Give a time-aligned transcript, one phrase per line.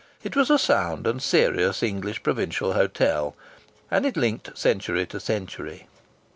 [0.23, 3.35] It was a sound and serious English provincial hotel,
[3.91, 5.85] and it linked century to century.